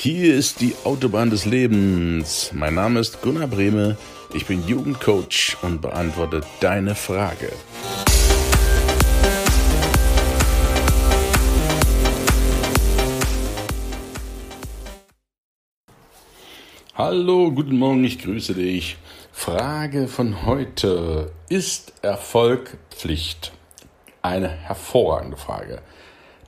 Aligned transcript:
Hier 0.00 0.36
ist 0.36 0.60
die 0.60 0.76
Autobahn 0.84 1.28
des 1.28 1.44
Lebens. 1.44 2.52
Mein 2.54 2.74
Name 2.74 3.00
ist 3.00 3.20
Gunnar 3.20 3.48
Brehme. 3.48 3.96
Ich 4.32 4.46
bin 4.46 4.64
Jugendcoach 4.64 5.56
und 5.62 5.82
beantworte 5.82 6.42
deine 6.60 6.94
Frage. 6.94 7.50
Hallo, 16.94 17.50
guten 17.50 17.76
Morgen, 17.76 18.04
ich 18.04 18.20
grüße 18.20 18.54
dich. 18.54 18.98
Frage 19.32 20.06
von 20.06 20.46
heute. 20.46 21.32
Ist 21.48 21.92
Erfolg 22.02 22.78
Pflicht? 22.92 23.50
Eine 24.22 24.46
hervorragende 24.48 25.36
Frage. 25.36 25.82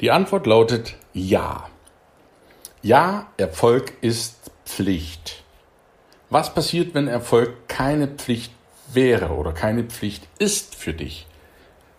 Die 0.00 0.12
Antwort 0.12 0.46
lautet 0.46 0.94
ja. 1.12 1.68
Ja, 2.82 3.26
Erfolg 3.36 3.92
ist 4.00 4.50
Pflicht. 4.64 5.42
Was 6.30 6.54
passiert, 6.54 6.94
wenn 6.94 7.08
Erfolg 7.08 7.68
keine 7.68 8.08
Pflicht 8.08 8.52
wäre 8.90 9.34
oder 9.34 9.52
keine 9.52 9.84
Pflicht 9.84 10.26
ist 10.38 10.76
für 10.76 10.94
dich? 10.94 11.26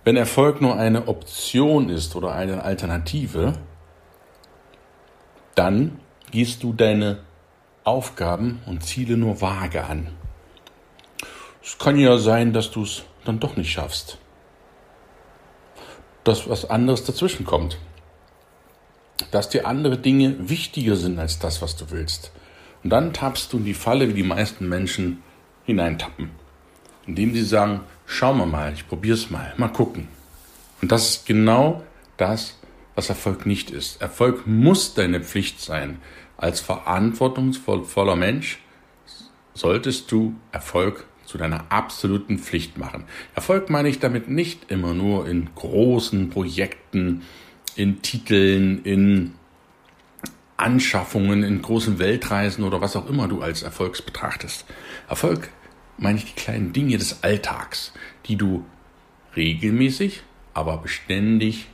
Wenn 0.03 0.17
Erfolg 0.17 0.59
nur 0.59 0.77
eine 0.77 1.07
Option 1.07 1.89
ist 1.89 2.15
oder 2.15 2.33
eine 2.33 2.63
Alternative, 2.63 3.59
dann 5.53 5.99
gehst 6.31 6.63
du 6.63 6.73
deine 6.73 7.19
Aufgaben 7.83 8.63
und 8.65 8.83
Ziele 8.83 9.17
nur 9.17 9.39
vage 9.39 9.83
an. 9.83 10.07
Es 11.63 11.77
kann 11.77 11.99
ja 11.99 12.17
sein, 12.17 12.53
dass 12.53 12.71
du 12.71 12.81
es 12.81 13.03
dann 13.23 13.39
doch 13.39 13.55
nicht 13.55 13.71
schaffst. 13.71 14.17
Dass 16.23 16.49
was 16.49 16.67
anderes 16.67 17.03
dazwischen 17.03 17.45
kommt 17.45 17.77
dass 19.31 19.49
dir 19.49 19.67
andere 19.67 19.97
Dinge 19.97 20.35
wichtiger 20.49 20.95
sind 20.95 21.19
als 21.19 21.39
das, 21.39 21.61
was 21.61 21.75
du 21.75 21.91
willst. 21.91 22.31
Und 22.83 22.89
dann 22.89 23.13
tappst 23.13 23.53
du 23.53 23.57
in 23.57 23.65
die 23.65 23.73
Falle, 23.73 24.09
wie 24.09 24.13
die 24.13 24.23
meisten 24.23 24.67
Menschen 24.67 25.21
hineintappen. 25.65 26.31
Indem 27.05 27.33
sie 27.33 27.43
sagen, 27.43 27.81
schau 28.05 28.33
mal 28.33 28.45
mal, 28.45 28.73
ich 28.73 28.87
probier's 28.87 29.29
mal, 29.29 29.53
mal 29.57 29.67
gucken. 29.67 30.07
Und 30.81 30.91
das 30.91 31.09
ist 31.09 31.25
genau 31.25 31.83
das, 32.17 32.57
was 32.95 33.09
Erfolg 33.09 33.45
nicht 33.45 33.71
ist. 33.71 34.01
Erfolg 34.01 34.47
muss 34.47 34.93
deine 34.93 35.21
Pflicht 35.21 35.61
sein. 35.61 35.99
Als 36.37 36.59
verantwortungsvoller 36.59 38.15
Mensch 38.15 38.59
solltest 39.53 40.11
du 40.11 40.35
Erfolg 40.51 41.05
zu 41.25 41.37
deiner 41.37 41.71
absoluten 41.71 42.39
Pflicht 42.39 42.77
machen. 42.77 43.05
Erfolg 43.35 43.69
meine 43.69 43.89
ich 43.89 43.99
damit 43.99 44.27
nicht 44.27 44.69
immer 44.69 44.93
nur 44.93 45.27
in 45.27 45.49
großen 45.55 46.29
Projekten, 46.29 47.21
in 47.75 48.01
Titeln, 48.01 48.83
in 48.83 49.33
Anschaffungen, 50.57 51.43
in 51.43 51.61
großen 51.61 51.99
Weltreisen 51.99 52.63
oder 52.63 52.81
was 52.81 52.95
auch 52.95 53.09
immer 53.09 53.27
du 53.27 53.41
als 53.41 53.63
Erfolgs 53.63 54.01
betrachtest. 54.01 54.65
Erfolg 55.09 55.49
meine 55.97 56.19
ich 56.19 56.25
die 56.25 56.39
kleinen 56.39 56.73
Dinge 56.73 56.97
des 56.97 57.23
Alltags, 57.23 57.93
die 58.25 58.35
du 58.35 58.65
regelmäßig, 59.35 60.21
aber 60.53 60.77
beständig 60.77 61.67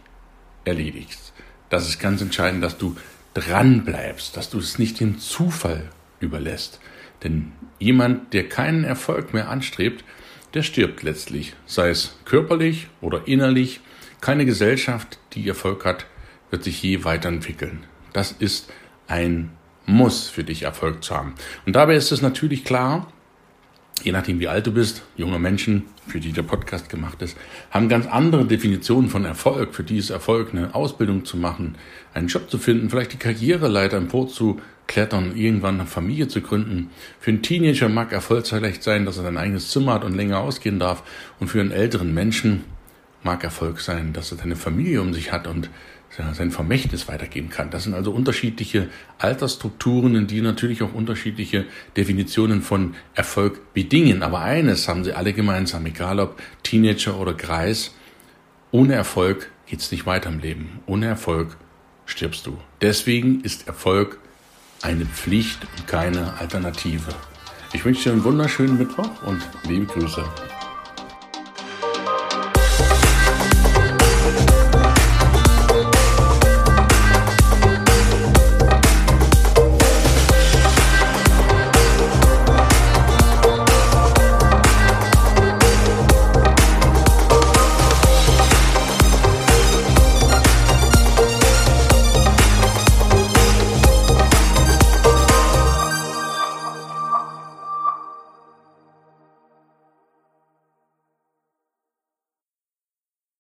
erledigst. 0.66 1.34
Das 1.70 1.88
ist 1.88 2.00
ganz 2.00 2.22
entscheidend, 2.22 2.64
dass 2.64 2.78
du 2.78 2.96
dran 3.34 3.84
bleibst, 3.84 4.38
dass 4.38 4.50
du 4.50 4.60
es 4.60 4.80
nicht 4.80 5.00
dem 5.00 5.20
Zufall 5.20 5.90
überlässt. 6.20 6.80
Denn 7.24 7.52
jemand, 7.80 8.34
der 8.34 8.48
keinen 8.48 8.84
Erfolg 8.84 9.34
mehr 9.34 9.50
anstrebt, 9.50 10.04
der 10.54 10.64
stirbt 10.64 11.04
letztlich, 11.04 11.54
sei 11.66 11.90
es 11.90 12.18
körperlich 12.26 12.88
oder 13.02 13.28
innerlich 13.28 13.82
keine 14.22 14.46
Gesellschaft, 14.46 15.20
die 15.34 15.48
Erfolg 15.48 15.86
hat, 15.86 16.06
wird 16.50 16.64
sich 16.64 16.82
je 16.82 17.04
weiterentwickeln. 17.04 17.84
Das 18.14 18.32
ist 18.32 18.72
ein 19.08 19.52
Muss 19.86 20.28
für 20.28 20.44
dich, 20.44 20.64
Erfolg 20.64 21.04
zu 21.04 21.16
haben. 21.16 21.36
Und 21.66 21.76
dabei 21.76 21.96
ist 21.96 22.12
es 22.12 22.22
natürlich 22.22 22.64
klar, 22.66 23.12
je 24.04 24.12
nachdem 24.12 24.40
wie 24.40 24.48
alt 24.48 24.68
du 24.68 24.72
bist, 24.72 25.04
junge 25.16 25.40
Menschen, 25.40 25.84
für 26.08 26.20
die 26.20 26.32
der 26.32 26.44
Podcast 26.44 26.90
gemacht 26.90 27.22
ist, 27.22 27.38
haben 27.72 27.90
ganz 27.90 28.08
andere 28.08 28.46
Definitionen 28.46 29.10
von 29.10 29.26
Erfolg. 29.26 29.76
Für 29.76 29.84
die 29.84 29.98
ist 29.98 30.10
Erfolg, 30.10 30.54
eine 30.54 30.74
Ausbildung 30.76 31.26
zu 31.26 31.38
machen, 31.38 31.76
einen 32.14 32.28
Job 32.28 32.50
zu 32.50 32.58
finden, 32.58 32.90
vielleicht 32.90 33.14
die 33.14 33.18
Karriereleiter 33.18 33.98
empor 33.98 34.28
zu 34.28 34.62
klettern, 34.88 35.36
irgendwann 35.36 35.80
eine 35.80 35.88
Familie 35.88 36.28
zu 36.28 36.42
gründen. 36.42 36.90
Für 37.20 37.32
einen 37.32 37.42
Teenager 37.42 37.90
mag 37.90 38.14
Erfolg 38.14 38.48
vielleicht 38.48 38.84
sein, 38.84 39.06
dass 39.06 39.18
er 39.18 39.24
sein 39.24 39.38
eigenes 39.38 39.70
Zimmer 39.70 39.94
hat 39.94 40.06
und 40.06 40.16
länger 40.16 40.40
ausgehen 40.40 40.80
darf. 40.80 41.04
Und 41.40 41.50
für 41.50 41.60
einen 41.60 41.72
älteren 41.72 42.14
Menschen 42.14 42.64
mag 43.28 43.44
Erfolg 43.44 43.82
sein, 43.82 44.14
dass 44.14 44.32
er 44.32 44.38
seine 44.38 44.56
Familie 44.56 45.02
um 45.02 45.14
sich 45.14 45.34
hat 45.34 45.48
und 45.48 45.70
sein 46.10 46.52
Vermächtnis 46.52 47.10
weitergeben 47.10 47.50
kann. 47.50 47.70
Das 47.70 47.84
sind 47.84 47.94
also 47.94 48.12
unterschiedliche 48.12 48.88
Altersstrukturen, 49.20 50.26
die 50.26 50.40
natürlich 50.40 50.82
auch 50.82 50.94
unterschiedliche 50.94 51.66
Definitionen 51.98 52.62
von 52.62 52.96
Erfolg 53.14 53.74
bedingen. 53.74 54.24
Aber 54.24 54.40
eines 54.40 54.88
haben 54.88 55.04
sie 55.04 55.12
alle 55.12 55.34
gemeinsam, 55.34 55.86
egal 55.86 56.22
ob 56.22 56.42
Teenager 56.64 57.20
oder 57.20 57.34
Greis, 57.34 57.94
ohne 58.72 58.94
Erfolg 58.94 59.52
geht's 59.66 59.92
nicht 59.92 60.06
weiter 60.06 60.30
im 60.30 60.40
Leben. 60.40 60.80
Ohne 60.86 61.08
Erfolg 61.08 61.58
stirbst 62.06 62.46
du. 62.46 62.58
Deswegen 62.80 63.42
ist 63.42 63.68
Erfolg 63.68 64.20
eine 64.82 65.06
Pflicht 65.06 65.60
und 65.78 65.88
keine 65.88 66.40
Alternative. 66.40 67.14
Ich 67.74 67.84
wünsche 67.84 68.04
dir 68.04 68.12
einen 68.14 68.24
wunderschönen 68.24 68.78
Mittwoch 68.78 69.24
und 69.26 69.42
liebe 69.68 69.86
Grüße. 69.86 70.24